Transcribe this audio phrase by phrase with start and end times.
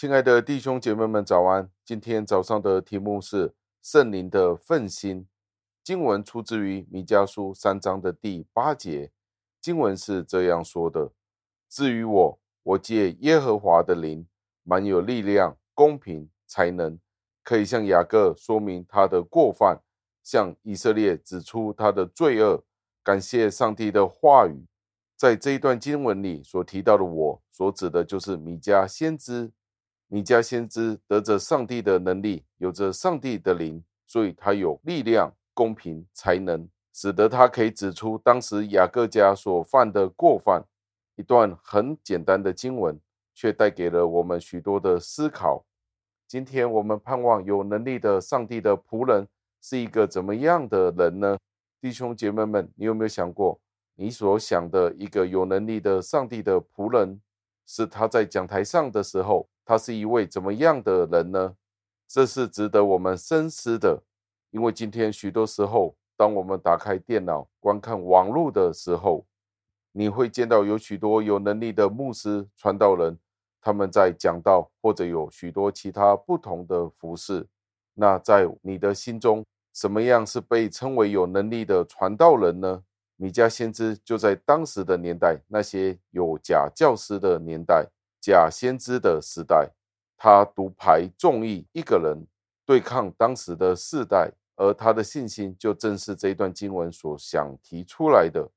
[0.00, 1.68] 亲爱的弟兄姐妹们，早安！
[1.84, 5.28] 今天早上的题目是圣灵的奋心。
[5.84, 9.12] 经文出自于弥迦书三章的第八节。
[9.60, 11.12] 经文是这样说的
[11.68, 14.26] ：“至于我，我借耶和华的灵，
[14.62, 16.98] 满有力量、公平、才能，
[17.44, 19.82] 可以向雅各说明他的过犯，
[20.22, 22.64] 向以色列指出他的罪恶。”
[23.04, 24.64] 感谢上帝的话语。
[25.14, 29.52] 在这一段经文里所提到的我，所指的就是弥迦先知。
[30.12, 40.64] 米迦先知得着上帝的能力，有着上帝的灵，所以他有力量、公平、才能，使得他可以指出当时雅各家所犯的过犯。
[41.14, 42.98] 一段很简单的经文，
[43.34, 45.64] 却带给了我们许多的思考。
[46.26, 49.28] 今天我们盼望有能力的上帝的仆人
[49.60, 51.38] 是一个怎么样的人呢？
[51.80, 53.60] 弟兄姐妹们，你有没有想过，
[53.96, 57.20] 你所想的一个有能力的上帝的仆人，
[57.66, 61.56] 是他在讲台上的时候，他是一位怎么样的人呢？
[62.08, 64.02] 这是值得我们深思的。
[64.50, 69.24] 因为今天许多时候，当我们打开电脑观看网络的时候，
[69.92, 73.16] 你会见到有许多有能力的牧师、传道人，
[73.60, 77.46] 他们在讲道，或者有许多其他不同的服饰。
[77.94, 82.82] 那在你的心中，什么样是被称为有能力的传道人呢？
[83.14, 87.86] 米迦先知就在当时的年代，那些有假教师的年代。
[88.20, 89.70] 假先知的时代，
[90.16, 92.26] 他独排众议，一个人
[92.66, 98.50] 对抗当时的世代，而他的信心就正是这一段经文所想提出来的。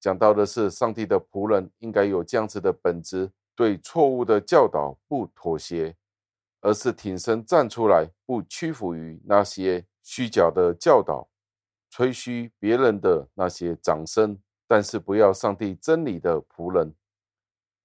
[0.00, 5.94] 讲到的是，上帝的仆人应该有这样子的本质，对错误的教导不妥协，
[6.60, 11.28] 而是挺身站出来，不屈服于那些虚假的教导，
[11.90, 16.94] 吹嘘别人的那些掌声，但是不要上帝真理的仆人。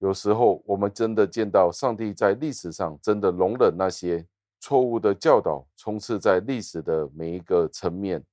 [0.00, 4.26] 有时候，我们真的见到上帝在历史上真的容忍那些
[4.58, 8.24] 错误的教导充斥在历史的每一个层面。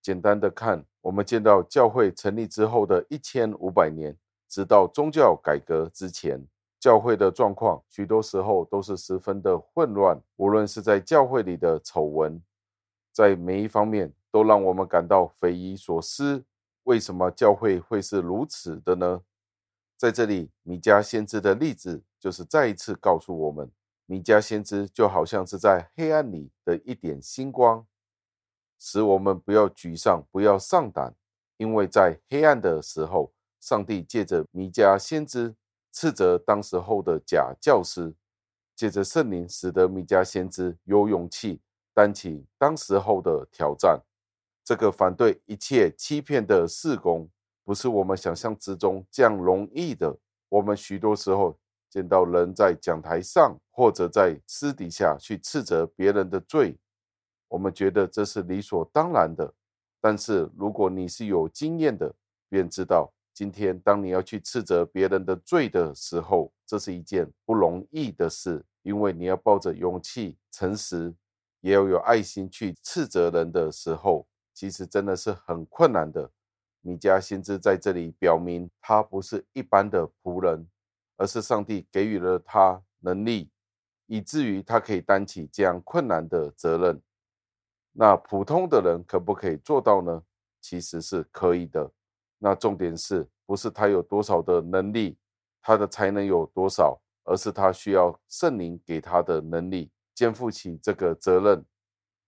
[0.00, 4.16] 简单的看，我们见到教会成立之后的一千五百年，
[4.48, 6.42] 直到宗教改革之前，
[6.80, 10.18] 教会的状况许多时候都是十分的混乱。
[10.36, 12.42] 无论是在教会里的丑闻，
[13.12, 16.42] 在每一方面都让我们感到匪夷所思。
[16.84, 19.20] 为什么教会会是如此的呢？
[20.02, 23.70] 在这里，弥迦先知的例子就是再一次告诉我们，
[24.06, 27.86] 弥迦先知就好像是在黑暗里的一点星光，
[28.80, 31.14] 使我们不要沮丧，不要丧胆，
[31.56, 35.54] 因为在黑暗的时候，上帝借着弥迦先知
[35.92, 38.12] 斥责当时候的假教师，
[38.74, 41.60] 借着圣灵使得弥迦先知有勇气
[41.94, 44.02] 担起当时候的挑战，
[44.64, 47.30] 这个反对一切欺骗的事工。
[47.64, 50.16] 不是我们想象之中这样容易的。
[50.48, 51.58] 我们许多时候
[51.88, 56.76] 见到人在讲台上，或者在私底下去斥责别人的罪，
[57.48, 59.54] 我们觉得这是理所当然的。
[60.00, 62.14] 但是如果你是有经验的，
[62.48, 71.14] 便知道今天当你要去斥责别人的罪的时候，这是一件不容易的事，因为你要抱着勇气、诚实，
[71.60, 76.30] 也要有爱心去斥责人的时候，其实真的是很困难的。
[76.82, 80.68] 米迦先知在这里表明，他不是一般的仆人，
[81.16, 83.50] 而是上帝给予了他能力，
[84.06, 87.00] 以至于他可以担起这样困难的责任。
[87.92, 90.22] 那普通的人可不可以做到呢？
[90.60, 91.90] 其实是可以的。
[92.38, 95.16] 那重点是不是他有多少的能力，
[95.60, 101.64] 他的才能有多少，而是他需要圣灵给他的能力，肩负起这个责任。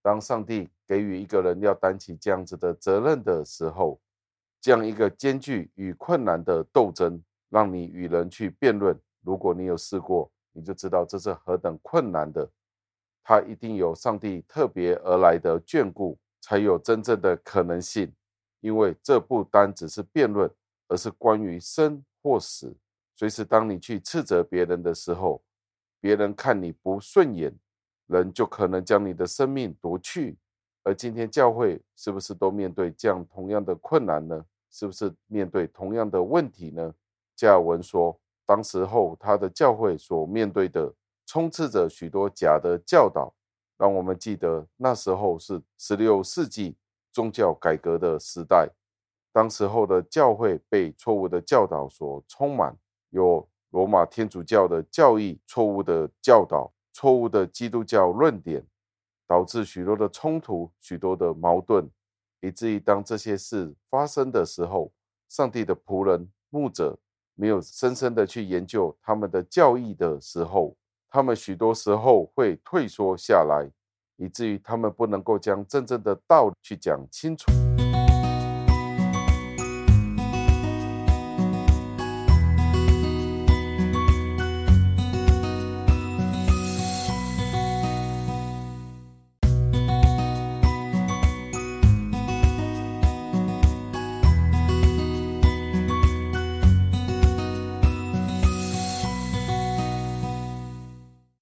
[0.02, 4.00] 当上帝给予一个人要担起这样子的责任的时候，
[4.64, 8.98] 这样一个艰巨与困难的斗争，让你与人去辩论。
[9.20, 12.50] 如果你有试过，你就知道这是何等困难的。
[13.22, 18.10] 他一定有上帝特别而来的眷顾，才有真正的可能性。
[18.62, 20.50] 因为这不单只是辩论，
[20.88, 22.74] 而是关于生或死。
[23.14, 25.44] 随时当你去斥责别人的时候，
[26.00, 27.54] 别人看你不顺眼，
[28.06, 30.38] 人就可能将你的生命夺去。
[30.84, 34.42] 而今天教会是不是都面对这样同样的困难呢？
[34.74, 36.92] 是不是面对同样的问题呢？
[37.36, 40.92] 加尔文说，当时候他的教会所面对的，
[41.24, 43.32] 充斥着许多假的教导。
[43.78, 46.76] 让我们记得，那时候是十六世纪
[47.12, 48.68] 宗教改革的时代，
[49.32, 52.76] 当时候的教会被错误的教导所充满，
[53.10, 58.64] 有罗马天主教的教义、错误的教导、错误的基督教论点，
[59.28, 61.88] 导致许多的冲突、许多的矛盾。
[62.44, 64.92] 以至于当这些事发生的时候，
[65.30, 66.98] 上帝的仆人牧者
[67.34, 70.76] 没有深深的去研究他们的教义的时候，
[71.08, 73.66] 他们许多时候会退缩下来，
[74.16, 77.50] 以至于他们不能够将真正的道理去讲清楚。